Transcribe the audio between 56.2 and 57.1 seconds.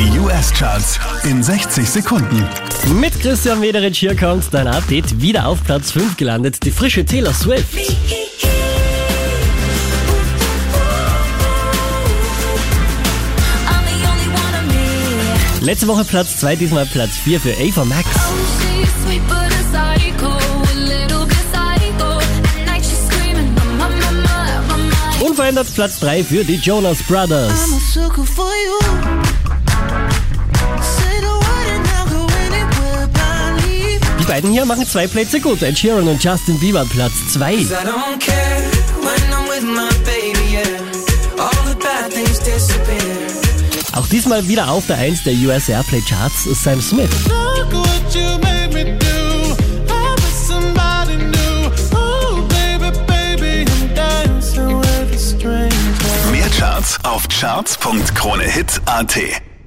Mehr Charts